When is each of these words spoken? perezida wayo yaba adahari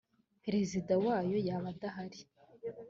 perezida 0.43 0.93
wayo 1.05 1.37
yaba 1.47 1.67
adahari 1.73 2.19